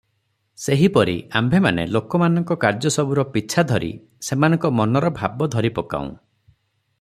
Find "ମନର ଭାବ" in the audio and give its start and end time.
4.81-5.51